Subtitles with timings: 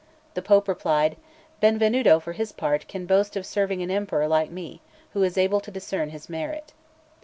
[0.33, 1.15] The Pope replied:
[1.61, 4.81] "Benvenuto, for his part, can boast of serving an emperor like me,
[5.13, 6.73] who is able to discern his merit."